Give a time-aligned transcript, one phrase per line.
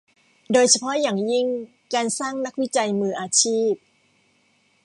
[0.53, 1.47] โดยเฉพาะอย่างยิ่ง
[1.93, 3.73] การสร้างนักวิจัยมืออาชีพ